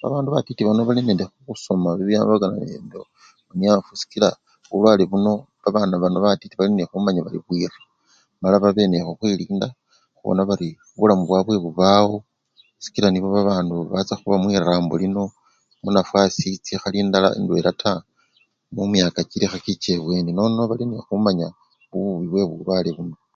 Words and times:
Babandu 0.00 0.28
batiti 0.30 0.62
balinende 0.64 1.24
khusoma 1.44 1.88
khubiwambakana 1.96 2.54
nende 2.70 2.98
munyafu 3.48 3.92
sikila 4.00 4.28
bulwale 4.68 5.02
buno 5.10 5.32
babana 5.62 6.16
batiti 6.24 6.54
bano 6.54 6.58
balinekhumanya 6.70 7.20
bari 7.26 7.38
bwira 7.46 7.78
male 8.40 8.56
babe 8.62 8.82
nekhukhwilinda 8.88 9.68
khubona 10.16 10.42
bari 10.50 10.68
bulamu 10.98 11.24
bwabwe 11.26 11.56
bubawo 11.64 12.16
sikila 12.84 13.08
nibo 13.10 13.28
babandu 13.36 13.74
bacha 13.92 14.14
khuba 14.20 14.36
mwinambo 14.42 14.94
lino 15.02 15.24
munyafwasi 15.82 16.46
chikhali 16.64 16.98
ndala! 17.08 17.28
ndwela 17.42 17.70
taa 17.80 18.04
mumyaka 18.74 19.20
kilikhekicha 19.30 19.90
ebweni, 19.96 20.30
nono 20.34 20.60
balinekhumanya 20.70 21.48
khububi 21.88 22.26
bwebulwale 22.30 22.90
buno. 22.98 23.16